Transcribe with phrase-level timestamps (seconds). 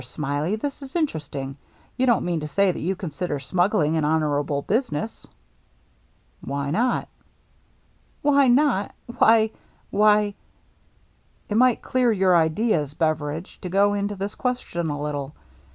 [0.03, 1.57] Smiley, this is interesting.
[1.95, 5.27] You don't mean to say that you consider smuggling an honorable business?"
[6.43, 7.07] "Why not?""
[8.23, 8.95] Why not!
[9.19, 9.51] Why—
[9.91, 10.33] why
[11.51, 15.35] —""It might clear your ideas, Beveridge, to go into this question a little.